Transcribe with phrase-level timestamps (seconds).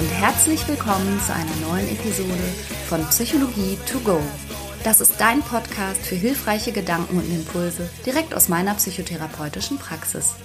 [0.00, 2.32] und herzlich willkommen zu einer neuen Episode
[2.88, 4.18] von Psychologie to go.
[4.82, 10.36] Das ist dein Podcast für hilfreiche Gedanken und Impulse direkt aus meiner psychotherapeutischen Praxis.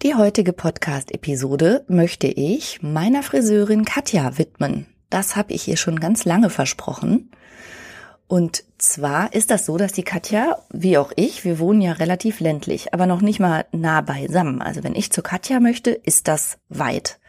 [0.00, 4.86] Die heutige Podcast-Episode möchte ich meiner Friseurin Katja widmen.
[5.10, 7.30] Das habe ich ihr schon ganz lange versprochen.
[8.28, 12.40] Und zwar ist das so, dass die Katja, wie auch ich, wir wohnen ja relativ
[12.40, 14.62] ländlich, aber noch nicht mal nah beisammen.
[14.62, 17.20] Also wenn ich zu Katja möchte, ist das weit.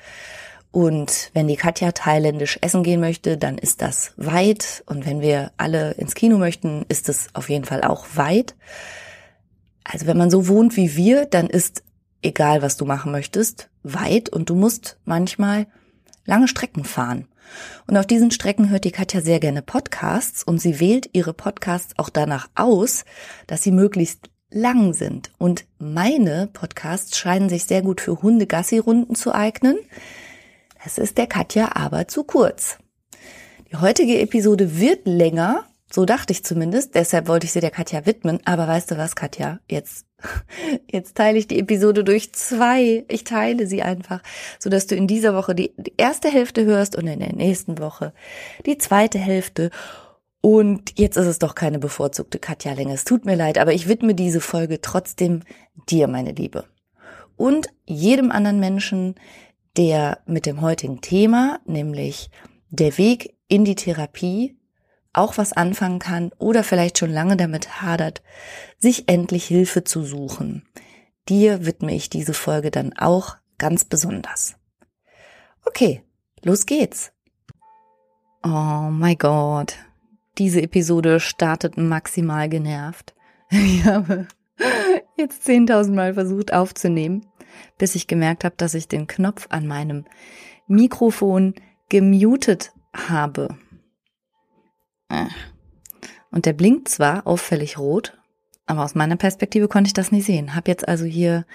[0.72, 4.84] Und wenn die Katja thailändisch essen gehen möchte, dann ist das weit.
[4.88, 8.56] Und wenn wir alle ins Kino möchten, ist es auf jeden Fall auch weit.
[9.84, 11.84] Also wenn man so wohnt wie wir, dann ist
[12.22, 15.68] egal, was du machen möchtest, weit und du musst manchmal
[16.26, 17.28] lange Strecken fahren.
[17.88, 21.94] Und auf diesen Strecken hört die Katja sehr gerne Podcasts und sie wählt ihre Podcasts
[21.98, 23.06] auch danach aus,
[23.48, 25.32] dass sie möglichst lang sind.
[25.38, 29.78] Und meine Podcasts scheinen sich sehr gut für Hunde-Gassi-Runden zu eignen.
[30.84, 32.78] Das ist der Katja aber zu kurz.
[33.72, 38.06] Die heutige Episode wird länger, so dachte ich zumindest, deshalb wollte ich sie der Katja
[38.06, 38.40] widmen.
[38.46, 39.60] Aber weißt du was, Katja?
[39.70, 40.06] Jetzt,
[40.92, 43.06] jetzt teile ich die Episode durch zwei.
[43.08, 44.22] Ich teile sie einfach,
[44.60, 48.14] so dass du in dieser Woche die, erste Hälfte hörst und in der nächsten Woche
[48.66, 49.70] die zweite Hälfte.
[50.42, 52.94] Und jetzt ist es doch keine bevorzugte Katja-Länge.
[52.94, 55.42] Es tut mir leid, aber ich widme diese Folge trotzdem
[55.90, 56.66] dir, meine Liebe.
[57.36, 59.16] Und jedem anderen Menschen,
[59.78, 62.30] der mit dem heutigen Thema, nämlich
[62.70, 64.58] der Weg in die Therapie,
[65.14, 68.22] auch was anfangen kann oder vielleicht schon lange damit hadert,
[68.80, 70.68] sich endlich Hilfe zu suchen.
[71.30, 74.56] Dir widme ich diese Folge dann auch ganz besonders.
[75.66, 76.04] Okay,
[76.44, 77.12] los geht's.
[78.44, 79.76] Oh mein Gott,
[80.38, 83.14] diese Episode startet maximal genervt.
[83.50, 84.28] Ich habe
[85.16, 87.26] jetzt 10.000 Mal versucht aufzunehmen,
[87.78, 90.06] bis ich gemerkt habe, dass ich den Knopf an meinem
[90.68, 91.56] Mikrofon
[91.90, 93.58] gemutet habe.
[95.10, 95.28] Äh.
[96.32, 98.18] Und der blinkt zwar auffällig rot,
[98.68, 100.56] aber aus meiner Perspektive konnte ich das nicht sehen.
[100.56, 101.46] Hab jetzt also hier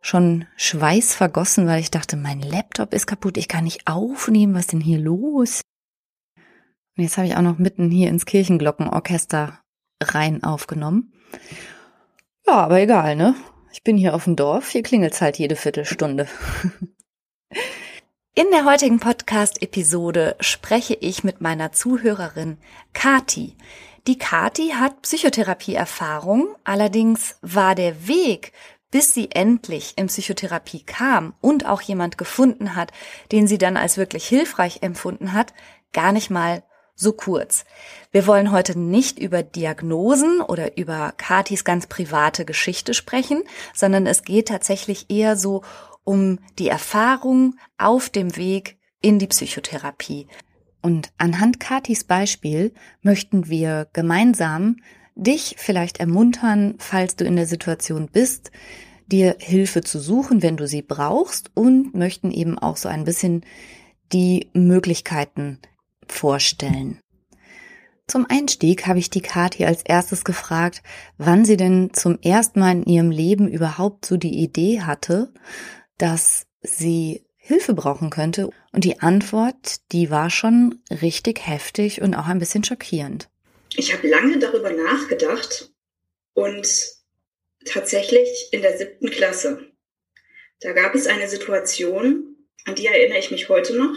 [0.00, 4.66] schon Schweiß vergossen, weil ich dachte, mein Laptop ist kaputt, ich kann nicht aufnehmen, was
[4.66, 5.62] denn hier los?
[6.96, 9.60] Und jetzt habe ich auch noch mitten hier ins Kirchenglockenorchester
[10.02, 11.12] rein aufgenommen.
[12.46, 13.34] Ja, aber egal, ne?
[13.72, 16.28] Ich bin hier auf dem Dorf, hier klingelt's halt jede Viertelstunde.
[18.36, 22.58] In der heutigen Podcast-Episode spreche ich mit meiner Zuhörerin
[22.92, 23.56] Kati.
[24.06, 28.52] Die Kati hat Psychotherapie-Erfahrung, allerdings war der Weg,
[28.90, 32.92] bis sie endlich in Psychotherapie kam und auch jemand gefunden hat,
[33.32, 35.54] den sie dann als wirklich hilfreich empfunden hat,
[35.94, 36.62] gar nicht mal
[36.94, 37.64] so kurz.
[38.12, 43.42] Wir wollen heute nicht über Diagnosen oder über Katis ganz private Geschichte sprechen,
[43.72, 45.62] sondern es geht tatsächlich eher so
[46.04, 50.28] um die Erfahrung auf dem Weg in die Psychotherapie.
[50.84, 54.76] Und anhand Katis Beispiel möchten wir gemeinsam
[55.14, 58.50] dich vielleicht ermuntern, falls du in der Situation bist,
[59.06, 63.46] dir Hilfe zu suchen, wenn du sie brauchst und möchten eben auch so ein bisschen
[64.12, 65.58] die Möglichkeiten
[66.06, 67.00] vorstellen.
[68.06, 70.82] Zum Einstieg habe ich die Kathi als erstes gefragt,
[71.16, 75.32] wann sie denn zum ersten Mal in ihrem Leben überhaupt so die Idee hatte,
[75.96, 78.48] dass sie Hilfe brauchen könnte.
[78.72, 83.28] Und die Antwort, die war schon richtig heftig und auch ein bisschen schockierend.
[83.76, 85.70] Ich habe lange darüber nachgedacht
[86.32, 86.66] und
[87.66, 89.70] tatsächlich in der siebten Klasse.
[90.60, 93.94] Da gab es eine Situation, an die erinnere ich mich heute noch.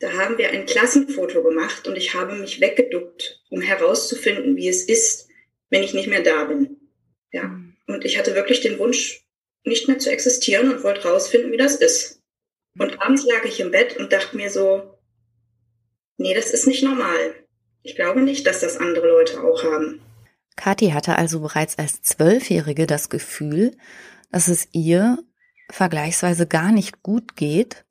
[0.00, 4.82] Da haben wir ein Klassenfoto gemacht und ich habe mich weggeduckt, um herauszufinden, wie es
[4.82, 5.28] ist,
[5.70, 6.76] wenn ich nicht mehr da bin.
[7.30, 7.44] Ja.
[7.44, 7.76] Mhm.
[7.86, 9.24] Und ich hatte wirklich den Wunsch,
[9.64, 12.17] nicht mehr zu existieren und wollte rausfinden, wie das ist.
[12.78, 14.94] Und abends lag ich im Bett und dachte mir so,
[16.16, 17.34] nee, das ist nicht normal.
[17.82, 20.00] Ich glaube nicht, dass das andere Leute auch haben.
[20.56, 23.76] Kathi hatte also bereits als Zwölfjährige das Gefühl,
[24.30, 25.18] dass es ihr
[25.70, 27.84] vergleichsweise gar nicht gut geht.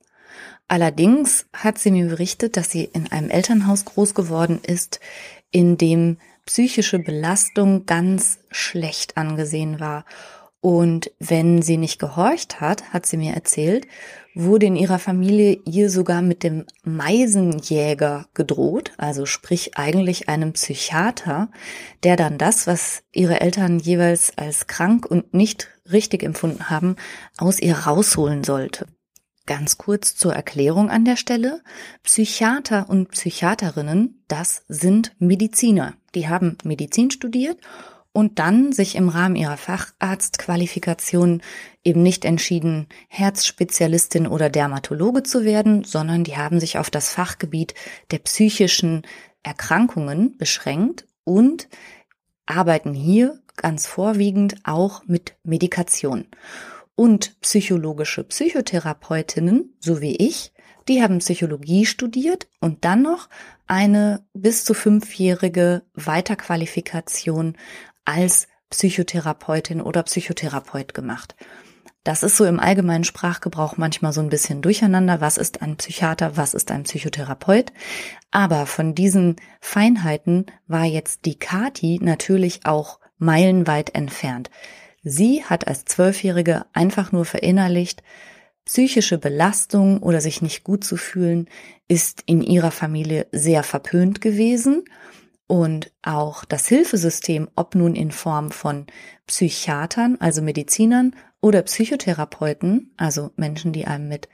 [0.68, 5.00] Allerdings hat sie mir berichtet, dass sie in einem Elternhaus groß geworden ist,
[5.52, 10.06] in dem psychische Belastung ganz schlecht angesehen war
[10.60, 13.88] und wenn sie nicht gehorcht hat, hat sie mir erzählt,
[14.34, 21.50] wurde in ihrer Familie ihr sogar mit dem Meisenjäger gedroht, also sprich eigentlich einem Psychiater,
[22.04, 26.96] der dann das, was ihre Eltern jeweils als krank und nicht richtig empfunden haben,
[27.38, 28.88] aus ihr rausholen sollte.
[29.46, 31.62] Ganz kurz zur Erklärung an der Stelle.
[32.04, 35.94] Psychiater und Psychiaterinnen, das sind Mediziner.
[36.16, 37.58] Die haben Medizin studiert
[38.18, 41.44] und dann sich im Rahmen ihrer Facharztqualifikation
[41.84, 47.76] eben nicht entschieden, Herzspezialistin oder Dermatologe zu werden, sondern die haben sich auf das Fachgebiet
[48.10, 49.04] der psychischen
[49.44, 51.70] Erkrankungen beschränkt und
[52.48, 56.26] arbeiten hier ganz vorwiegend auch mit Medikation.
[56.96, 60.54] Und psychologische Psychotherapeutinnen, so wie ich,
[60.88, 63.30] die haben Psychologie studiert und dann noch
[63.68, 67.58] eine bis zu fünfjährige Weiterqualifikation
[68.08, 71.36] als Psychotherapeutin oder Psychotherapeut gemacht.
[72.04, 75.20] Das ist so im allgemeinen Sprachgebrauch manchmal so ein bisschen durcheinander.
[75.20, 76.38] Was ist ein Psychiater?
[76.38, 77.74] Was ist ein Psychotherapeut?
[78.32, 84.50] Aber von diesen Feinheiten war jetzt die Kati natürlich auch meilenweit entfernt.
[85.04, 88.04] Sie hat als Zwölfjährige einfach nur verinnerlicht,
[88.64, 91.50] psychische Belastung oder sich nicht gut zu fühlen
[91.90, 94.84] ist in ihrer Familie sehr verpönt gewesen
[95.48, 98.86] und auch das Hilfesystem, ob nun in Form von
[99.26, 104.28] Psychiatern, also Medizinern oder Psychotherapeuten, also Menschen, die einem mit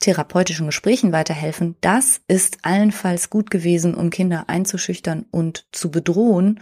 [0.00, 6.60] therapeutischen Gesprächen weiterhelfen, das ist allenfalls gut gewesen, um Kinder einzuschüchtern und zu bedrohen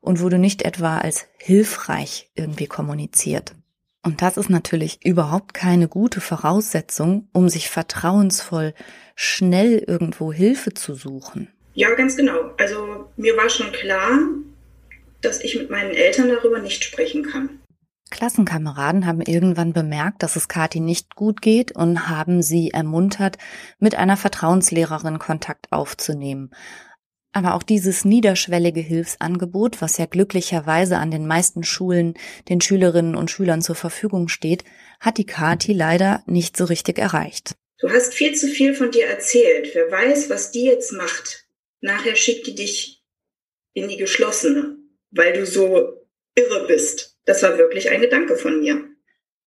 [0.00, 3.54] und wurde nicht etwa als hilfreich irgendwie kommuniziert.
[4.02, 8.74] Und das ist natürlich überhaupt keine gute Voraussetzung, um sich vertrauensvoll
[9.14, 11.48] schnell irgendwo Hilfe zu suchen.
[11.74, 12.50] Ja, ganz genau.
[12.58, 12.89] Also
[13.20, 14.18] mir war schon klar,
[15.20, 17.60] dass ich mit meinen Eltern darüber nicht sprechen kann.
[18.10, 23.38] Klassenkameraden haben irgendwann bemerkt, dass es Kathi nicht gut geht und haben sie ermuntert,
[23.78, 26.50] mit einer Vertrauenslehrerin Kontakt aufzunehmen.
[27.32, 32.14] Aber auch dieses niederschwellige Hilfsangebot, was ja glücklicherweise an den meisten Schulen
[32.48, 34.64] den Schülerinnen und Schülern zur Verfügung steht,
[34.98, 37.54] hat die Kathi leider nicht so richtig erreicht.
[37.78, 39.70] Du hast viel zu viel von dir erzählt.
[39.72, 41.46] Wer weiß, was die jetzt macht.
[41.80, 42.99] Nachher schickt die dich
[43.72, 44.76] in die geschlossene,
[45.10, 45.92] weil du so
[46.34, 47.18] irre bist.
[47.24, 48.84] Das war wirklich ein Gedanke von mir.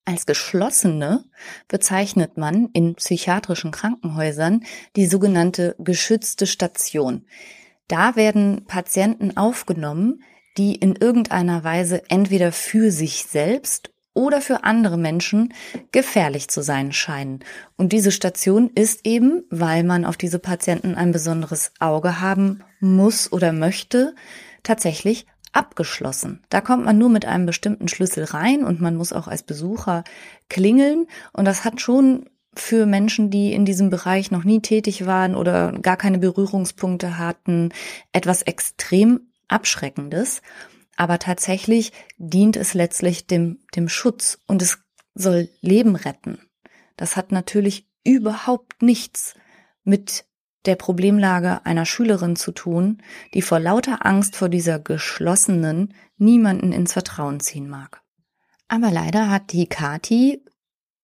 [0.06, 1.24] Als geschlossene
[1.70, 4.66] bezeichnet man in psychiatrischen Krankenhäusern
[4.98, 7.26] die sogenannte geschützte Station.
[7.88, 10.24] Da werden Patienten aufgenommen,
[10.58, 15.54] die in irgendeiner Weise entweder für sich selbst oder für andere Menschen
[15.92, 17.44] gefährlich zu sein scheinen.
[17.78, 23.32] Und diese Station ist eben, weil man auf diese Patienten ein besonderes Auge haben muss
[23.32, 24.14] oder möchte,
[24.62, 26.42] tatsächlich abgeschlossen.
[26.50, 30.04] Da kommt man nur mit einem bestimmten Schlüssel rein und man muss auch als Besucher
[30.50, 31.08] klingeln.
[31.32, 35.72] Und das hat schon für Menschen, die in diesem Bereich noch nie tätig waren oder
[35.74, 37.70] gar keine Berührungspunkte hatten,
[38.12, 40.42] etwas extrem Abschreckendes.
[40.96, 44.80] Aber tatsächlich dient es letztlich dem, dem Schutz und es
[45.16, 46.40] soll Leben retten.
[46.98, 49.36] Das hat natürlich überhaupt nichts
[49.84, 50.26] mit
[50.66, 53.02] der Problemlage einer Schülerin zu tun,
[53.34, 58.02] die vor lauter Angst vor dieser geschlossenen niemanden ins Vertrauen ziehen mag.
[58.68, 60.42] Aber leider hat die Kati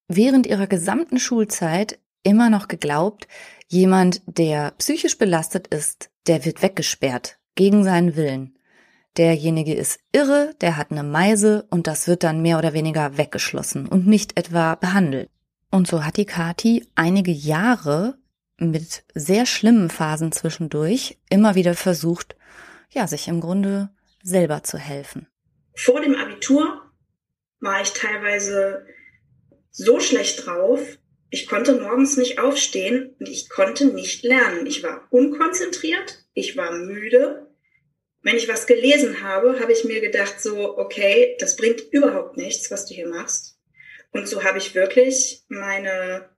[0.07, 3.27] während ihrer gesamten Schulzeit immer noch geglaubt,
[3.67, 8.55] jemand, der psychisch belastet ist, der wird weggesperrt, gegen seinen Willen
[9.19, 13.85] derjenige ist irre, der hat eine Meise und das wird dann mehr oder weniger weggeschlossen
[13.87, 15.29] und nicht etwa behandelt.
[15.71, 18.17] Und so hat die Kati einige Jahre
[18.59, 22.35] mit sehr schlimmen Phasen zwischendurch immer wieder versucht,
[22.91, 23.89] ja, sich im Grunde
[24.23, 25.27] selber zu helfen.
[25.75, 26.81] Vor dem Abitur
[27.59, 28.85] war ich teilweise
[29.71, 30.79] so schlecht drauf,
[31.31, 34.65] ich konnte morgens nicht aufstehen und ich konnte nicht lernen.
[34.65, 37.47] Ich war unkonzentriert, ich war müde,
[38.21, 42.69] wenn ich was gelesen habe, habe ich mir gedacht, so, okay, das bringt überhaupt nichts,
[42.69, 43.57] was du hier machst.
[44.11, 46.29] Und so habe ich wirklich meine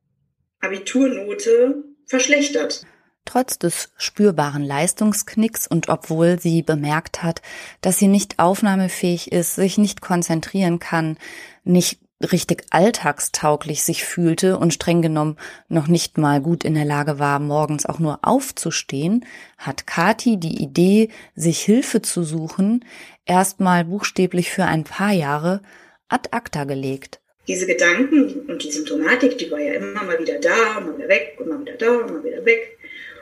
[0.59, 2.85] Abiturnote verschlechtert.
[3.25, 7.41] Trotz des spürbaren Leistungsknicks und obwohl sie bemerkt hat,
[7.81, 11.17] dass sie nicht aufnahmefähig ist, sich nicht konzentrieren kann,
[11.63, 15.37] nicht richtig alltagstauglich sich fühlte und streng genommen
[15.69, 19.25] noch nicht mal gut in der Lage war, morgens auch nur aufzustehen,
[19.57, 22.85] hat Kati die Idee, sich Hilfe zu suchen,
[23.25, 25.61] erstmal buchstäblich für ein paar Jahre
[26.09, 27.20] ad acta gelegt.
[27.48, 31.36] Diese Gedanken und die Symptomatik, die war ja immer mal wieder da, mal wieder weg
[31.39, 32.77] und mal wieder da, mal wieder weg.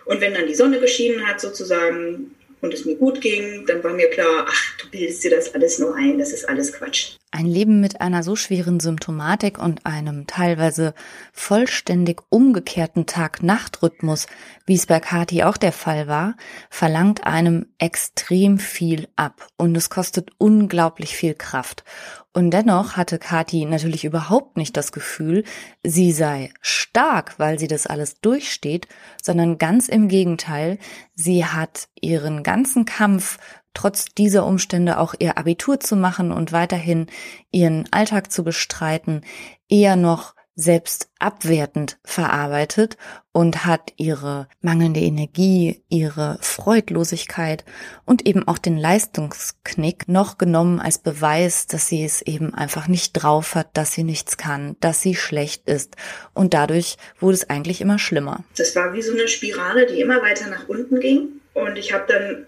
[0.05, 3.93] Und wenn dann die Sonne geschienen hat sozusagen und es mir gut ging, dann war
[3.93, 7.11] mir klar, ach, du bildest dir das alles nur ein, das ist alles Quatsch.
[7.31, 10.95] Ein Leben mit einer so schweren Symptomatik und einem teilweise
[11.31, 14.25] vollständig umgekehrten Tag-Nacht-Rhythmus,
[14.65, 16.35] wie es bei Kati auch der Fall war,
[16.71, 21.83] verlangt einem extrem viel ab und es kostet unglaublich viel Kraft.
[22.33, 25.43] Und dennoch hatte Kati natürlich überhaupt nicht das Gefühl,
[25.83, 28.87] sie sei stark, weil sie das alles durchsteht,
[29.21, 30.79] sondern ganz im Gegenteil,
[31.13, 33.37] sie hat ihren ganzen Kampf
[33.79, 37.07] trotz dieser Umstände auch ihr Abitur zu machen und weiterhin
[37.49, 39.21] ihren Alltag zu bestreiten,
[39.69, 42.97] eher noch selbst abwertend verarbeitet
[43.31, 47.63] und hat ihre mangelnde Energie, ihre Freudlosigkeit
[48.03, 53.13] und eben auch den Leistungsknick noch genommen als Beweis, dass sie es eben einfach nicht
[53.13, 55.95] drauf hat, dass sie nichts kann, dass sie schlecht ist.
[56.33, 58.43] Und dadurch wurde es eigentlich immer schlimmer.
[58.57, 61.39] Das war wie so eine Spirale, die immer weiter nach unten ging.
[61.53, 62.45] Und ich habe dann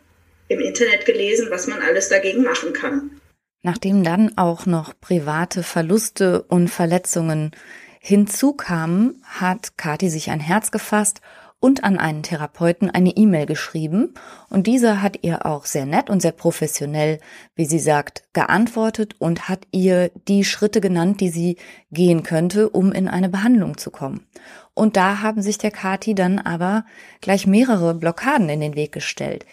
[0.51, 3.21] im Internet gelesen, was man alles dagegen machen kann.
[3.63, 7.51] Nachdem dann auch noch private Verluste und Verletzungen
[7.99, 11.21] hinzukamen, hat Kathi sich ein Herz gefasst
[11.59, 14.15] und an einen Therapeuten eine E-Mail geschrieben
[14.49, 17.19] und dieser hat ihr auch sehr nett und sehr professionell,
[17.55, 21.57] wie sie sagt, geantwortet und hat ihr die Schritte genannt, die sie
[21.91, 24.25] gehen könnte, um in eine Behandlung zu kommen.
[24.73, 26.83] Und da haben sich der Kathi dann aber
[27.21, 29.45] gleich mehrere Blockaden in den Weg gestellt.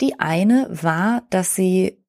[0.00, 2.04] Die eine war, dass sie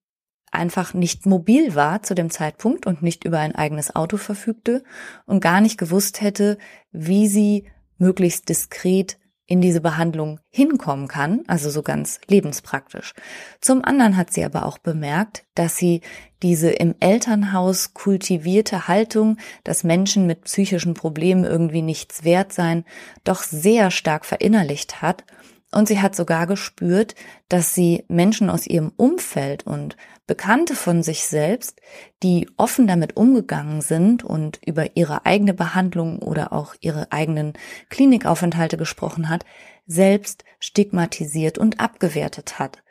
[0.52, 4.84] einfach nicht mobil war zu dem Zeitpunkt und nicht über ein eigenes Auto verfügte
[5.26, 6.58] und gar nicht gewusst hätte,
[6.92, 13.14] wie sie möglichst diskret in diese Behandlung hinkommen kann, also so ganz lebenspraktisch.
[13.62, 16.02] Zum anderen hat sie aber auch bemerkt, dass sie
[16.42, 22.86] diese im Elternhaus kultivierte Haltung, dass Menschen mit psychischen Problemen irgendwie nichts wert seien,
[23.24, 25.24] doch sehr stark verinnerlicht hat
[25.72, 27.16] und sie hat sogar gespürt,
[27.50, 31.80] dass sie Menschen aus ihrem Umfeld und Bekannte von sich selbst,
[32.24, 37.54] die offen damit umgegangen sind und über ihre eigene Behandlung oder auch ihre eigenen
[37.90, 39.46] Klinikaufenthalte gesprochen hat,
[39.86, 42.82] selbst stigmatisiert und abgewertet hat.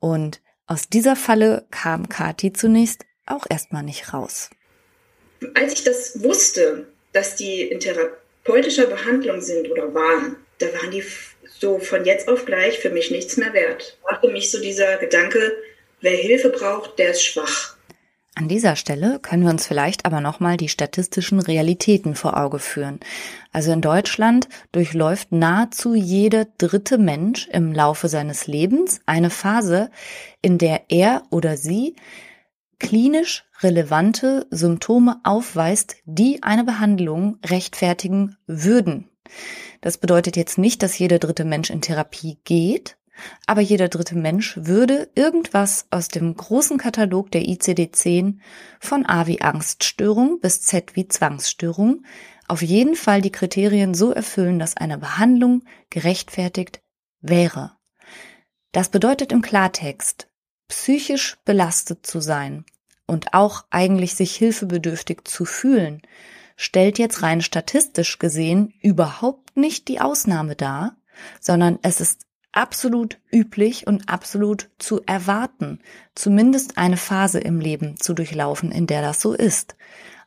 [0.00, 4.50] Und aus dieser Falle kam Kati zunächst auch erstmal nicht raus.
[5.54, 11.04] Als ich das wusste, dass die in therapeutischer Behandlung sind oder waren, da waren die
[11.58, 13.98] so von jetzt auf gleich für mich nichts mehr wert.
[14.08, 15.56] War für mich so dieser Gedanke,
[16.00, 17.76] wer Hilfe braucht, der ist schwach.
[18.34, 23.00] An dieser Stelle können wir uns vielleicht aber nochmal die statistischen Realitäten vor Auge führen.
[23.50, 29.90] Also in Deutschland durchläuft nahezu jeder dritte Mensch im Laufe seines Lebens eine Phase,
[30.40, 31.96] in der er oder sie
[32.78, 39.08] klinisch relevante Symptome aufweist, die eine Behandlung rechtfertigen würden.
[39.80, 42.96] Das bedeutet jetzt nicht, dass jeder dritte Mensch in Therapie geht,
[43.46, 48.38] aber jeder dritte Mensch würde irgendwas aus dem großen Katalog der ICD-10
[48.80, 52.04] von A wie Angststörung bis Z wie Zwangsstörung
[52.48, 56.80] auf jeden Fall die Kriterien so erfüllen, dass eine Behandlung gerechtfertigt
[57.20, 57.76] wäre.
[58.72, 60.28] Das bedeutet im Klartext,
[60.68, 62.64] psychisch belastet zu sein
[63.06, 66.02] und auch eigentlich sich hilfebedürftig zu fühlen,
[66.60, 70.96] stellt jetzt rein statistisch gesehen überhaupt nicht die Ausnahme dar,
[71.40, 75.78] sondern es ist absolut üblich und absolut zu erwarten,
[76.16, 79.76] zumindest eine Phase im Leben zu durchlaufen, in der das so ist.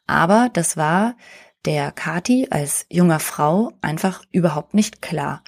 [0.07, 1.17] Aber das war
[1.65, 5.43] der Kati als junger Frau einfach überhaupt nicht klar.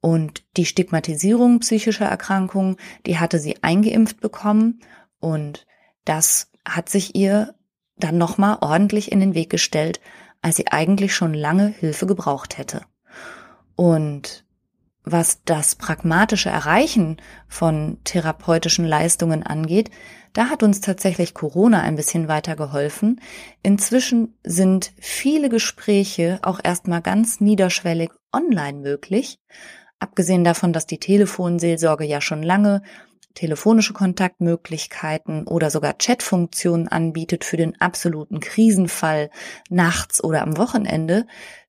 [0.00, 4.80] Und die Stigmatisierung psychischer Erkrankungen, die hatte sie eingeimpft bekommen
[5.20, 5.66] und
[6.04, 7.54] das hat sich ihr
[7.96, 10.00] dann nochmal ordentlich in den Weg gestellt,
[10.42, 12.82] als sie eigentlich schon lange Hilfe gebraucht hätte.
[13.74, 14.44] Und
[15.04, 19.90] was das pragmatische Erreichen von therapeutischen Leistungen angeht,
[20.32, 23.20] da hat uns tatsächlich Corona ein bisschen weiter geholfen.
[23.62, 29.38] Inzwischen sind viele Gespräche auch erstmal ganz niederschwellig online möglich.
[29.98, 32.82] Abgesehen davon, dass die Telefonseelsorge ja schon lange
[33.36, 39.30] telefonische Kontaktmöglichkeiten oder sogar Chatfunktionen anbietet für den absoluten Krisenfall
[39.70, 41.26] nachts oder am Wochenende,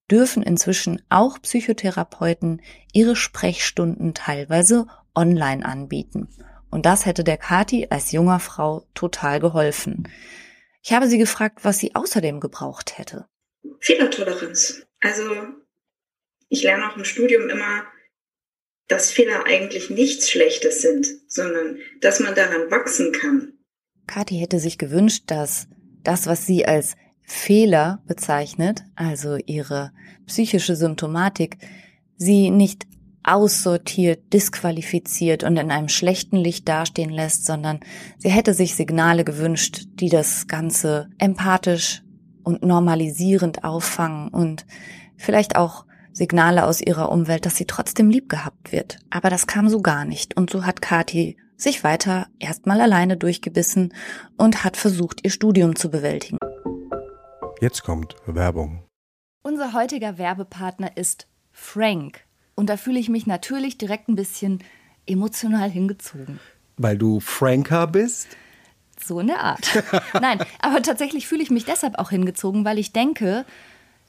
[0.09, 2.61] dürfen inzwischen auch Psychotherapeuten
[2.93, 6.29] ihre Sprechstunden teilweise online anbieten.
[6.69, 10.07] Und das hätte der Kati als junger Frau total geholfen.
[10.81, 13.27] Ich habe sie gefragt, was sie außerdem gebraucht hätte.
[13.79, 14.85] Fehlertoleranz.
[15.01, 15.23] Also
[16.49, 17.83] ich lerne auch im Studium immer,
[18.87, 23.53] dass Fehler eigentlich nichts Schlechtes sind, sondern dass man daran wachsen kann.
[24.07, 25.67] Kathi hätte sich gewünscht, dass
[26.03, 29.91] das, was sie als Fehler bezeichnet, also ihre
[30.25, 31.57] psychische Symptomatik,
[32.15, 32.85] sie nicht
[33.23, 37.81] aussortiert, disqualifiziert und in einem schlechten Licht dastehen lässt, sondern
[38.17, 42.03] sie hätte sich Signale gewünscht, die das Ganze empathisch
[42.43, 44.65] und normalisierend auffangen und
[45.17, 45.86] vielleicht auch
[46.17, 48.97] Signale aus ihrer Umwelt, dass sie trotzdem lieb gehabt wird.
[49.11, 50.35] Aber das kam so gar nicht.
[50.35, 53.93] Und so hat Kathi sich weiter erstmal alleine durchgebissen
[54.35, 56.37] und hat versucht, ihr Studium zu bewältigen.
[57.61, 58.83] Jetzt kommt Werbung.
[59.43, 62.25] Unser heutiger Werbepartner ist Frank.
[62.55, 64.63] Und da fühle ich mich natürlich direkt ein bisschen
[65.05, 66.39] emotional hingezogen.
[66.77, 68.27] Weil du Franker bist?
[68.99, 69.83] So in der Art.
[70.19, 73.45] Nein, aber tatsächlich fühle ich mich deshalb auch hingezogen, weil ich denke,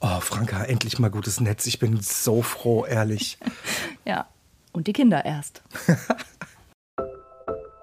[0.00, 1.66] Oh, Franka, endlich mal gutes Netz.
[1.66, 3.38] Ich bin so froh, ehrlich.
[4.04, 4.28] ja,
[4.72, 5.62] und die Kinder erst.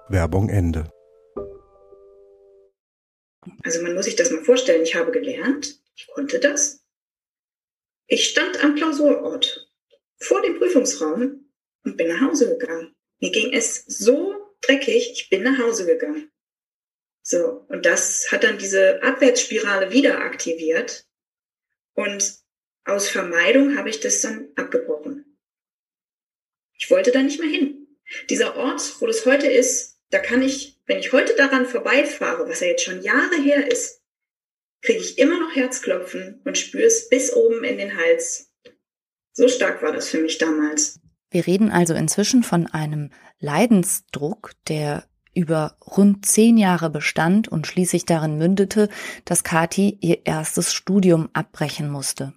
[0.08, 0.90] Werbung Ende.
[3.64, 4.82] Also man muss sich das mal vorstellen.
[4.82, 6.84] Ich habe gelernt, ich konnte das.
[8.06, 9.68] Ich stand am Klausurort
[10.20, 11.50] vor dem Prüfungsraum
[11.84, 12.94] und bin nach Hause gegangen.
[13.20, 16.30] Mir ging es so dreckig, ich bin nach Hause gegangen.
[17.22, 21.06] So, und das hat dann diese Abwärtsspirale wieder aktiviert.
[21.94, 22.38] Und
[22.84, 25.38] aus Vermeidung habe ich das dann abgebrochen.
[26.76, 27.86] Ich wollte da nicht mehr hin.
[28.28, 32.60] Dieser Ort, wo das heute ist, da kann ich, wenn ich heute daran vorbeifahre, was
[32.60, 34.02] ja jetzt schon Jahre her ist,
[34.82, 38.52] kriege ich immer noch Herzklopfen und spüre es bis oben in den Hals.
[39.32, 41.00] So stark war das für mich damals.
[41.30, 48.06] Wir reden also inzwischen von einem Leidensdruck, der über rund zehn Jahre bestand und schließlich
[48.06, 48.88] darin mündete,
[49.24, 52.32] dass Kati ihr erstes Studium abbrechen musste.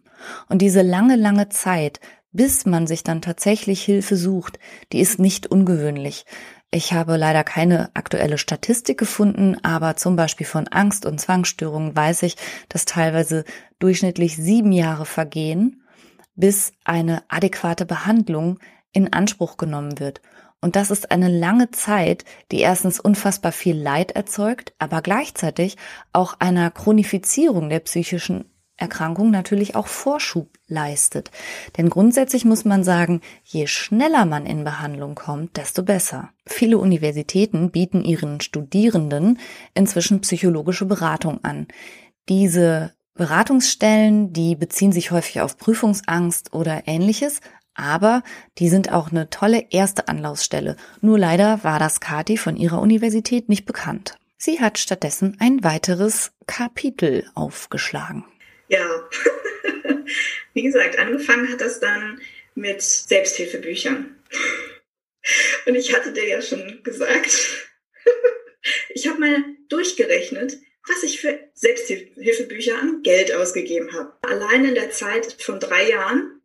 [0.49, 1.99] Und diese lange, lange Zeit,
[2.31, 4.59] bis man sich dann tatsächlich Hilfe sucht,
[4.91, 6.25] die ist nicht ungewöhnlich.
[6.69, 12.23] Ich habe leider keine aktuelle Statistik gefunden, aber zum Beispiel von Angst- und Zwangsstörungen weiß
[12.23, 12.35] ich,
[12.67, 13.45] dass teilweise
[13.79, 15.83] durchschnittlich sieben Jahre vergehen,
[16.35, 18.59] bis eine adäquate Behandlung
[18.91, 20.21] in Anspruch genommen wird.
[20.61, 25.77] Und das ist eine lange Zeit, die erstens unfassbar viel Leid erzeugt, aber gleichzeitig
[26.13, 28.45] auch einer Chronifizierung der psychischen
[28.77, 31.31] Erkrankung natürlich auch Vorschub leistet.
[31.77, 36.29] Denn grundsätzlich muss man sagen, je schneller man in Behandlung kommt, desto besser.
[36.45, 39.39] Viele Universitäten bieten ihren Studierenden
[39.73, 41.67] inzwischen psychologische Beratung an.
[42.29, 47.41] Diese Beratungsstellen, die beziehen sich häufig auf Prüfungsangst oder ähnliches,
[47.77, 48.23] aber
[48.57, 50.75] die sind auch eine tolle erste Anlaufstelle.
[50.99, 54.15] Nur leider war das Kati von ihrer Universität nicht bekannt.
[54.37, 58.25] Sie hat stattdessen ein weiteres Kapitel aufgeschlagen.
[58.67, 59.07] Ja,
[60.53, 62.19] wie gesagt, angefangen hat das dann
[62.55, 64.15] mit Selbsthilfebüchern.
[65.65, 67.67] Und ich hatte dir ja schon gesagt,
[68.89, 74.13] ich habe mal durchgerechnet, was ich für Selbsthilfebücher an Geld ausgegeben habe.
[74.21, 76.36] Allein in der Zeit von drei Jahren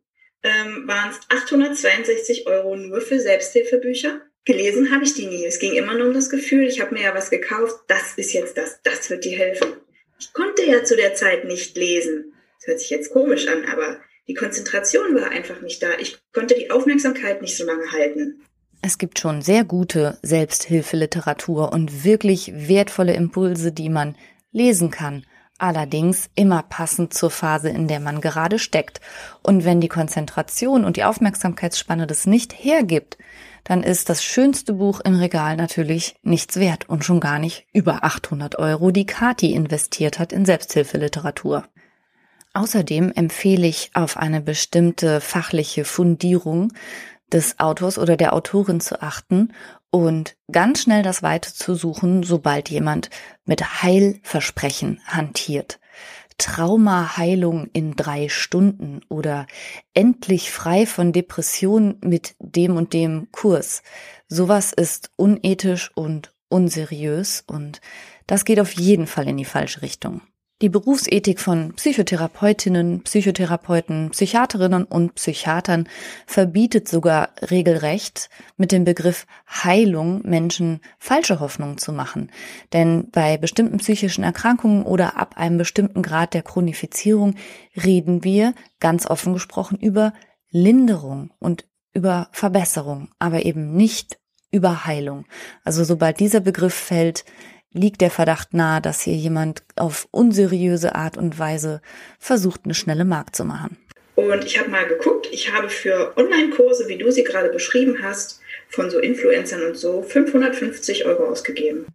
[0.43, 4.21] ähm, waren es 862 Euro nur für Selbsthilfebücher.
[4.45, 5.45] Gelesen habe ich die nie.
[5.45, 8.33] Es ging immer nur um das Gefühl, ich habe mir ja was gekauft, das ist
[8.33, 9.73] jetzt das, das wird dir helfen.
[10.19, 12.33] Ich konnte ja zu der Zeit nicht lesen.
[12.59, 15.97] Das hört sich jetzt komisch an, aber die Konzentration war einfach nicht da.
[15.99, 18.41] Ich konnte die Aufmerksamkeit nicht so lange halten.
[18.81, 24.17] Es gibt schon sehr gute Selbsthilfeliteratur und wirklich wertvolle Impulse, die man
[24.51, 25.25] lesen kann.
[25.57, 29.01] Allerdings immer passend zur Phase, in der man gerade steckt.
[29.41, 33.17] Und wenn die Konzentration und die Aufmerksamkeitsspanne das nicht hergibt,
[33.63, 38.03] dann ist das schönste Buch im Regal natürlich nichts wert und schon gar nicht über
[38.03, 41.63] 800 Euro, die Kati investiert hat in Selbsthilfeliteratur.
[42.55, 46.71] Außerdem empfehle ich auf eine bestimmte fachliche Fundierung
[47.33, 49.53] des Autors oder der Autorin zu achten
[49.89, 53.09] und ganz schnell das Weite zu suchen, sobald jemand
[53.45, 55.79] mit Heilversprechen hantiert.
[56.37, 59.45] Traumaheilung in drei Stunden oder
[59.93, 63.83] endlich frei von Depressionen mit dem und dem Kurs.
[64.27, 67.81] Sowas ist unethisch und unseriös und
[68.27, 70.21] das geht auf jeden Fall in die falsche Richtung.
[70.61, 75.89] Die Berufsethik von Psychotherapeutinnen, Psychotherapeuten, Psychiaterinnen und Psychiatern
[76.25, 82.31] verbietet sogar regelrecht mit dem Begriff Heilung Menschen falsche Hoffnungen zu machen.
[82.71, 87.35] Denn bei bestimmten psychischen Erkrankungen oder ab einem bestimmten Grad der Chronifizierung
[87.83, 90.13] reden wir ganz offen gesprochen über
[90.49, 94.17] Linderung und über Verbesserung, aber eben nicht
[94.51, 95.25] über Heilung.
[95.63, 97.25] Also sobald dieser Begriff fällt,
[97.73, 101.81] liegt der Verdacht nahe, dass hier jemand auf unseriöse Art und Weise
[102.19, 103.77] versucht, eine schnelle Mark zu machen.
[104.15, 108.39] Und ich habe mal geguckt, ich habe für Online-Kurse, wie du sie gerade beschrieben hast,
[108.69, 111.87] von so Influencern und so, 550 Euro ausgegeben.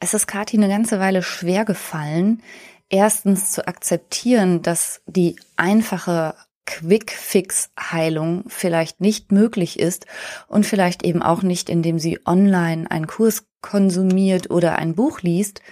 [0.00, 2.42] Es ist Kathi eine ganze Weile schwer gefallen,
[2.88, 6.34] erstens zu akzeptieren, dass die einfache
[6.66, 10.06] Quick-Fix-Heilung vielleicht nicht möglich ist
[10.46, 15.62] und vielleicht eben auch nicht, indem sie online einen Kurs konsumiert oder ein Buch liest,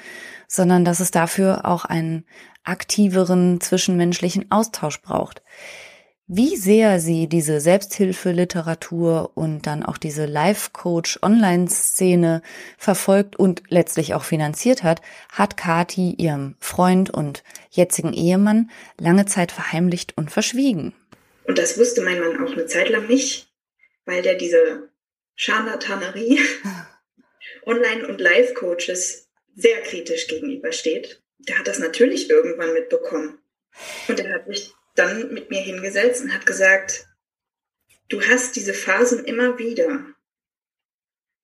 [0.49, 2.25] sondern dass es dafür auch einen
[2.65, 5.43] aktiveren zwischenmenschlichen Austausch braucht.
[6.33, 12.43] Wie sehr sie diese Selbsthilfeliteratur und dann auch diese Life-Coach-Online-Szene
[12.79, 15.01] verfolgt und letztlich auch finanziert hat,
[15.33, 20.95] hat Kati ihrem Freund und jetzigen Ehemann lange Zeit verheimlicht und verschwiegen.
[21.49, 23.53] Und das wusste mein Mann auch eine Zeit lang nicht,
[24.05, 24.89] weil der diese
[25.35, 26.39] Scharlatanerie
[27.67, 31.25] Online- und Life-Coaches sehr kritisch gegenübersteht.
[31.41, 33.41] Der hat das natürlich irgendwann mitbekommen.
[34.07, 37.07] Und er hat sich dann mit mir hingesetzt und hat gesagt,
[38.09, 40.05] du hast diese Phasen immer wieder.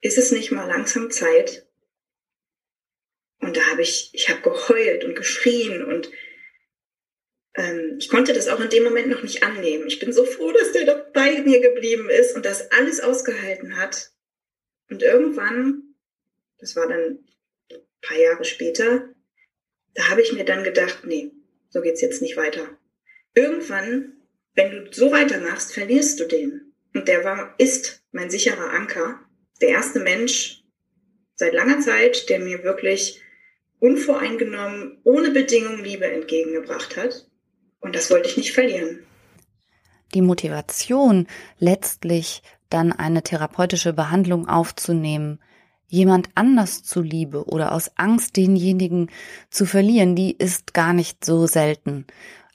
[0.01, 1.67] Ist es nicht mal langsam Zeit?
[3.41, 6.11] Und da habe ich, ich habe geheult und geschrien und
[7.55, 9.87] ähm, ich konnte das auch in dem Moment noch nicht annehmen.
[9.87, 13.77] Ich bin so froh, dass der doch bei mir geblieben ist und das alles ausgehalten
[13.77, 14.11] hat.
[14.91, 15.95] Und irgendwann,
[16.59, 17.25] das war dann
[17.71, 19.09] ein paar Jahre später,
[19.95, 21.31] da habe ich mir dann gedacht, nee,
[21.71, 22.76] so geht's jetzt nicht weiter
[23.37, 24.15] irgendwann,
[24.55, 26.73] wenn du so weitermachst, verlierst du den.
[26.95, 29.21] Und der war, ist mein sicherer Anker.
[29.61, 30.65] Der erste Mensch
[31.37, 33.23] seit langer Zeit, der mir wirklich
[33.79, 37.29] unvoreingenommen, ohne Bedingung Liebe entgegengebracht hat.
[37.81, 39.01] Und das wollte ich nicht verlieren.
[40.15, 41.27] Die Motivation,
[41.59, 45.41] letztlich dann eine therapeutische Behandlung aufzunehmen,
[45.89, 49.11] jemand anders zuliebe oder aus Angst, denjenigen
[49.51, 52.07] zu verlieren, die ist gar nicht so selten.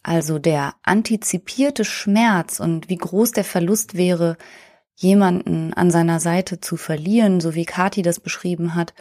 [0.04, 4.38] Also der antizipierte Schmerz und wie groß der Verlust wäre,
[4.96, 8.94] jemanden an seiner Seite zu verlieren, so wie Kati das beschrieben hat,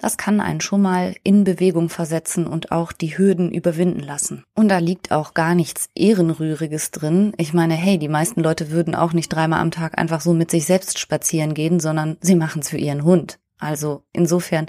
[0.00, 4.44] das kann einen schon mal in Bewegung versetzen und auch die Hürden überwinden lassen.
[4.54, 7.34] Und da liegt auch gar nichts Ehrenrühriges drin.
[7.36, 10.50] Ich meine, hey, die meisten Leute würden auch nicht dreimal am Tag einfach so mit
[10.50, 13.38] sich selbst spazieren gehen, sondern sie machen es für ihren Hund.
[13.58, 14.66] Also insofern,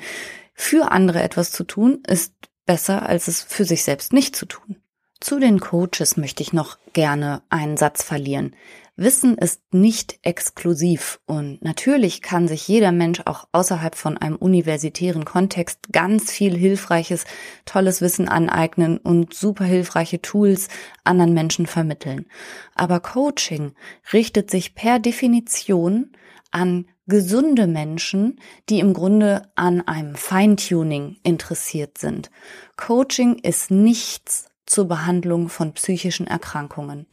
[0.53, 2.33] für andere etwas zu tun, ist
[2.65, 4.80] besser, als es für sich selbst nicht zu tun.
[5.21, 8.55] Zu den Coaches möchte ich noch gerne einen Satz verlieren.
[8.95, 15.23] Wissen ist nicht exklusiv und natürlich kann sich jeder Mensch auch außerhalb von einem universitären
[15.23, 17.25] Kontext ganz viel hilfreiches,
[17.65, 20.69] tolles Wissen aneignen und super hilfreiche Tools
[21.03, 22.25] anderen Menschen vermitteln.
[22.73, 23.73] Aber Coaching
[24.12, 26.12] richtet sich per Definition
[26.49, 32.31] an gesunde Menschen, die im Grunde an einem Feintuning interessiert sind.
[32.75, 37.05] Coaching ist nichts zur Behandlung von psychischen Erkrankungen.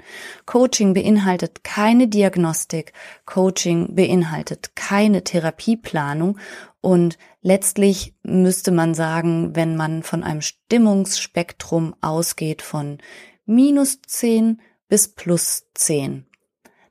[0.46, 2.92] Coaching beinhaltet keine Diagnostik,
[3.26, 6.38] Coaching beinhaltet keine Therapieplanung
[6.80, 12.98] und letztlich müsste man sagen, wenn man von einem Stimmungsspektrum ausgeht von
[13.44, 16.26] minus 10 bis plus 10,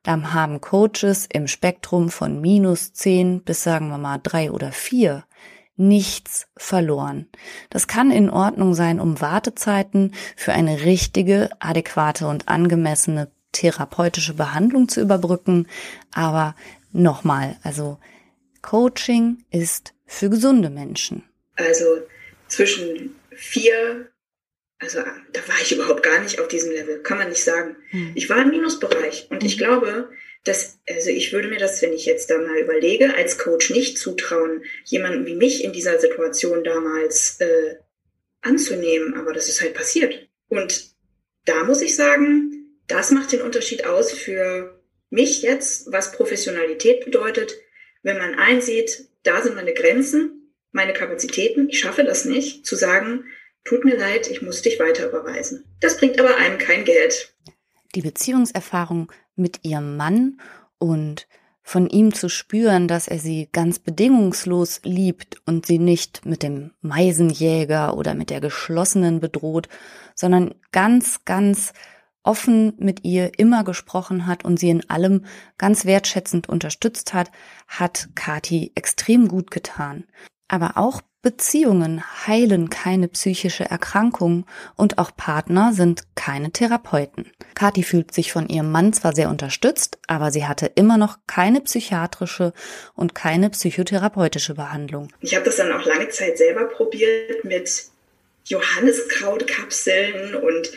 [0.03, 5.23] dann haben Coaches im Spektrum von minus 10 bis sagen wir mal 3 oder 4
[5.77, 7.27] nichts verloren.
[7.69, 14.89] Das kann in Ordnung sein, um Wartezeiten für eine richtige, adäquate und angemessene therapeutische Behandlung
[14.89, 15.67] zu überbrücken.
[16.13, 16.55] Aber
[16.91, 17.99] nochmal, also
[18.61, 21.23] Coaching ist für gesunde Menschen.
[21.55, 21.85] Also
[22.47, 24.09] zwischen vier
[24.79, 27.75] also da war ich überhaupt gar nicht auf diesem Level, kann man nicht sagen.
[27.89, 28.11] Hm.
[28.15, 29.57] Ich war im Minusbereich und ich hm.
[29.59, 30.09] glaube,
[30.43, 33.97] dass, also ich würde mir das, wenn ich jetzt da mal überlege, als Coach nicht
[33.97, 37.75] zutrauen, jemanden wie mich in dieser Situation damals äh,
[38.41, 40.29] anzunehmen, aber das ist halt passiert.
[40.47, 40.91] Und
[41.45, 47.57] da muss ich sagen, das macht den Unterschied aus für mich jetzt, was Professionalität bedeutet,
[48.03, 53.25] wenn man einsieht, da sind meine Grenzen, meine Kapazitäten, ich schaffe das nicht, zu sagen,
[53.67, 55.65] tut mir leid, ich muss dich weiter überweisen.
[55.81, 57.35] Das bringt aber einem kein Geld.
[57.95, 60.39] Die Beziehungserfahrung mit ihrem Mann
[60.77, 61.27] und
[61.63, 66.71] von ihm zu spüren, dass er sie ganz bedingungslos liebt und sie nicht mit dem
[66.79, 69.67] Meisenjäger oder mit der geschlossenen bedroht,
[70.15, 71.73] sondern ganz, ganz
[72.23, 75.25] offen mit ihr immer gesprochen hat und sie in allem
[75.57, 77.31] ganz wertschätzend unterstützt hat,
[77.67, 80.05] hat Kati extrem gut getan.
[80.47, 87.31] Aber auch Beziehungen heilen keine psychische Erkrankung und auch Partner sind keine Therapeuten.
[87.53, 91.59] Kathi fühlt sich von ihrem Mann zwar sehr unterstützt, aber sie hatte immer noch keine
[91.59, 92.53] psychiatrische
[92.95, 95.09] und keine psychotherapeutische Behandlung.
[95.19, 97.83] Ich habe das dann auch lange Zeit selber probiert mit
[98.45, 100.71] Johanniskrautkapseln und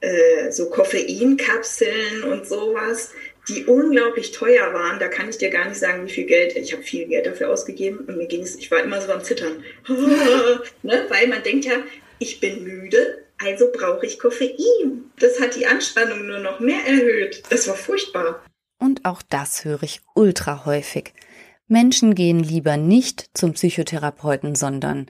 [0.00, 3.12] äh, so Koffeinkapseln und sowas
[3.48, 4.98] die unglaublich teuer waren.
[4.98, 6.56] Da kann ich dir gar nicht sagen, wie viel Geld.
[6.56, 9.22] Ich habe viel Geld dafür ausgegeben und mir ging es, ich war immer so am
[9.22, 9.62] Zittern.
[10.82, 11.06] ne?
[11.08, 11.74] Weil man denkt ja,
[12.18, 15.10] ich bin müde, also brauche ich Koffein.
[15.18, 17.42] Das hat die Anspannung nur noch mehr erhöht.
[17.50, 18.44] Das war furchtbar.
[18.78, 21.12] Und auch das höre ich ultra häufig.
[21.68, 25.06] Menschen gehen lieber nicht zum Psychotherapeuten, sondern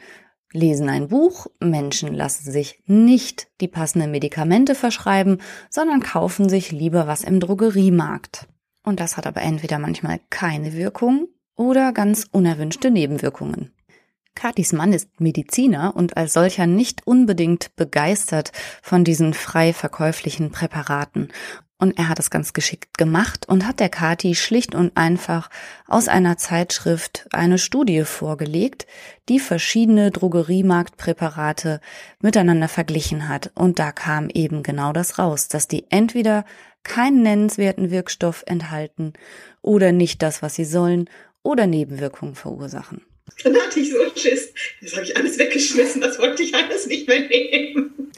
[0.53, 5.39] lesen ein Buch, Menschen lassen sich nicht die passenden Medikamente verschreiben,
[5.71, 8.47] sondern kaufen sich lieber was im Drogeriemarkt.
[8.85, 13.73] Und das hat aber entweder manchmal keine Wirkung oder ganz unerwünschte Nebenwirkungen.
[14.37, 21.33] Katis Mann ist Mediziner und als solcher nicht unbedingt begeistert von diesen frei verkäuflichen Präparaten
[21.79, 25.51] und er hat es ganz geschickt gemacht und hat der Kati schlicht und einfach
[25.87, 28.87] aus einer Zeitschrift eine Studie vorgelegt,
[29.29, 31.81] die verschiedene Drogeriemarktpräparate
[32.21, 33.51] miteinander verglichen hat.
[33.55, 36.45] Und da kam eben genau das raus, dass die entweder
[36.83, 39.13] keinen nennenswerten Wirkstoff enthalten
[39.61, 41.11] oder nicht das, was sie sollen
[41.43, 43.03] oder Nebenwirkungen verursachen.
[43.43, 44.53] Dann hatte ich so Schiss.
[44.81, 48.13] Das habe ich alles weggeschmissen, das wollte ich alles nicht mehr nehmen.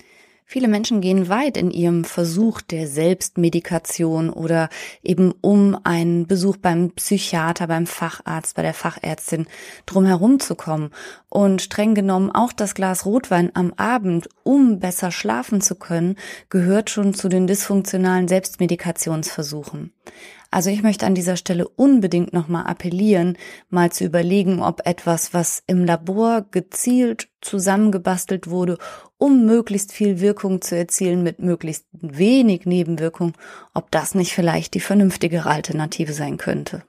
[0.50, 4.70] Viele Menschen gehen weit in ihrem Versuch der Selbstmedikation oder
[5.02, 9.46] eben um einen Besuch beim Psychiater, beim Facharzt, bei der Fachärztin
[9.84, 10.88] drumherum zu kommen.
[11.28, 16.16] Und streng genommen auch das Glas Rotwein am Abend, um besser schlafen zu können,
[16.48, 19.92] gehört schon zu den dysfunktionalen Selbstmedikationsversuchen.
[20.50, 23.36] Also ich möchte an dieser Stelle unbedingt nochmal appellieren,
[23.68, 28.78] mal zu überlegen, ob etwas, was im Labor gezielt zusammengebastelt wurde,
[29.18, 33.34] um möglichst viel Wirkung zu erzielen mit möglichst wenig Nebenwirkung,
[33.74, 36.82] ob das nicht vielleicht die vernünftigere Alternative sein könnte.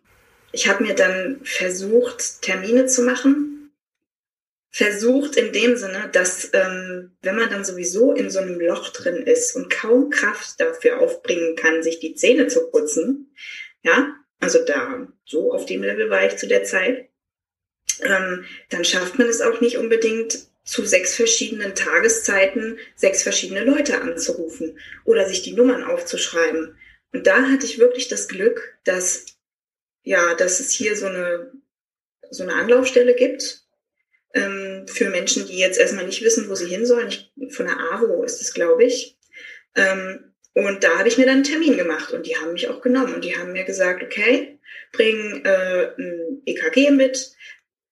[0.52, 3.59] Ich habe mir dann versucht, Termine zu machen
[4.72, 9.24] versucht in dem Sinne, dass ähm, wenn man dann sowieso in so einem Loch drin
[9.24, 13.34] ist und kaum Kraft dafür aufbringen kann, sich die Zähne zu putzen,
[13.82, 17.10] ja, also da so auf dem Level war ich zu der Zeit,
[18.02, 24.02] ähm, dann schafft man es auch nicht unbedingt zu sechs verschiedenen Tageszeiten sechs verschiedene Leute
[24.02, 26.78] anzurufen oder sich die Nummern aufzuschreiben.
[27.12, 29.26] Und da hatte ich wirklich das Glück, dass
[30.04, 31.52] ja, dass es hier so eine
[32.30, 33.64] so eine Anlaufstelle gibt,
[34.34, 34.59] ähm,
[34.90, 37.08] für Menschen, die jetzt erstmal nicht wissen, wo sie hin sollen.
[37.08, 39.18] Ich, von der AWO ist es, glaube ich.
[39.76, 42.82] Ähm, und da habe ich mir dann einen Termin gemacht und die haben mich auch
[42.82, 44.60] genommen und die haben mir gesagt, okay,
[44.92, 47.34] bring äh, ein EKG mit,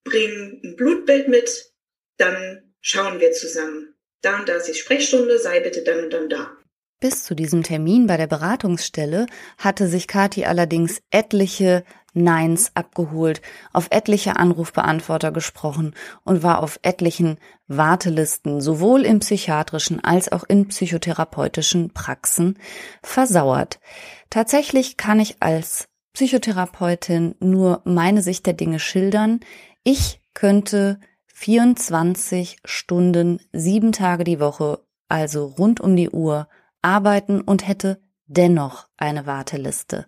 [0.03, 1.71] bring ein Blutbild mit,
[2.17, 3.95] dann schauen wir zusammen.
[4.21, 6.57] Da und da ist die Sprechstunde, sei bitte dann und dann da.
[6.99, 9.27] Bis zu diesem Termin bei der Beratungsstelle
[9.59, 11.83] hatte sich Kathi allerdings etliche
[12.15, 20.31] Neins abgeholt, auf etliche Anrufbeantworter gesprochen und war auf etlichen Wartelisten sowohl in psychiatrischen als
[20.31, 22.57] auch in psychotherapeutischen Praxen
[23.03, 23.79] versauert.
[24.31, 29.41] Tatsächlich kann ich als Psychotherapeutin nur meine Sicht der Dinge schildern.
[29.83, 34.79] Ich könnte 24 Stunden, sieben Tage die Woche,
[35.09, 36.47] also rund um die Uhr,
[36.81, 40.07] arbeiten und hätte dennoch eine Warteliste.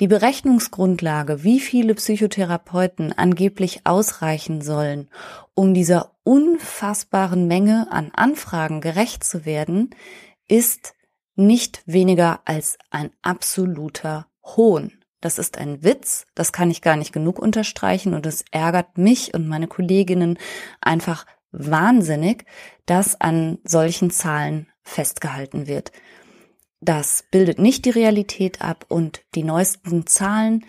[0.00, 5.08] Die Berechnungsgrundlage, wie viele Psychotherapeuten angeblich ausreichen sollen,
[5.54, 9.90] um dieser unfassbaren Menge an Anfragen gerecht zu werden,
[10.46, 10.94] ist
[11.34, 14.92] nicht weniger als ein absoluter Hohn.
[15.20, 19.34] Das ist ein Witz, das kann ich gar nicht genug unterstreichen und es ärgert mich
[19.34, 20.38] und meine Kolleginnen
[20.80, 22.44] einfach wahnsinnig,
[22.86, 25.92] dass an solchen Zahlen festgehalten wird.
[26.80, 30.64] Das bildet nicht die Realität ab und die neuesten Zahlen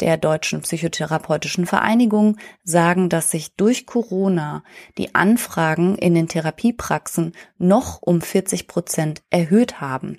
[0.00, 4.64] der Deutschen Psychotherapeutischen Vereinigung sagen, dass sich durch Corona
[4.98, 10.18] die Anfragen in den Therapiepraxen noch um 40 Prozent erhöht haben.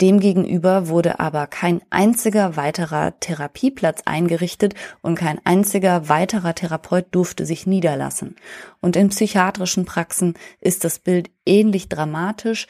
[0.00, 7.66] Demgegenüber wurde aber kein einziger weiterer Therapieplatz eingerichtet und kein einziger weiterer Therapeut durfte sich
[7.66, 8.34] niederlassen.
[8.80, 12.66] Und in psychiatrischen Praxen ist das Bild ähnlich dramatisch.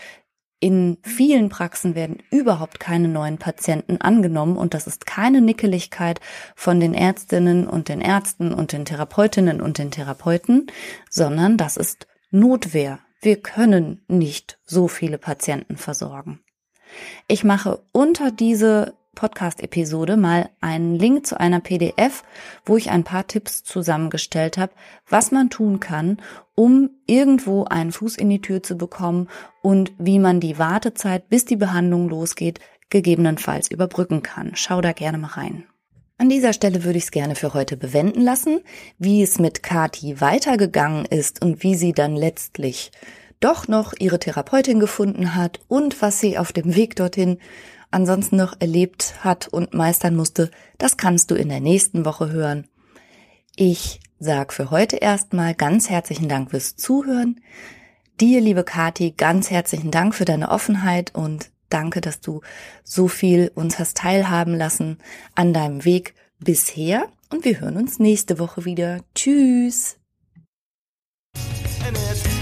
[0.62, 6.20] In vielen Praxen werden überhaupt keine neuen Patienten angenommen und das ist keine Nickeligkeit
[6.55, 10.68] von den Ärztinnen und den Ärzten und den Therapeutinnen und den Therapeuten,
[11.11, 13.01] sondern das ist Notwehr.
[13.20, 16.38] Wir können nicht so viele Patienten versorgen.
[17.27, 22.25] Ich mache unter diese Podcast-Episode mal einen Link zu einer PDF,
[22.64, 24.72] wo ich ein paar Tipps zusammengestellt habe,
[25.09, 26.20] was man tun kann,
[26.55, 29.29] um irgendwo einen Fuß in die Tür zu bekommen
[29.61, 34.53] und wie man die Wartezeit, bis die Behandlung losgeht, gegebenenfalls überbrücken kann.
[34.55, 35.64] Schau da gerne mal rein.
[36.18, 38.61] An dieser Stelle würde ich es gerne für heute bewenden lassen,
[38.98, 42.92] wie es mit Kati weitergegangen ist und wie sie dann letztlich
[43.40, 47.38] doch noch ihre Therapeutin gefunden hat und was sie auf dem Weg dorthin
[47.92, 52.66] ansonsten noch erlebt hat und meistern musste, das kannst du in der nächsten Woche hören.
[53.57, 57.40] Ich sag für heute erstmal ganz herzlichen Dank fürs Zuhören.
[58.20, 62.40] Dir, liebe Kati, ganz herzlichen Dank für deine Offenheit und danke, dass du
[62.85, 64.98] so viel uns hast teilhaben lassen
[65.35, 67.09] an deinem Weg bisher.
[67.31, 69.00] Und wir hören uns nächste Woche wieder.
[69.14, 69.96] Tschüss.